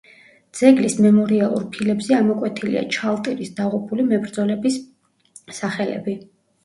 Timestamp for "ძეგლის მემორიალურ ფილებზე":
0.59-2.17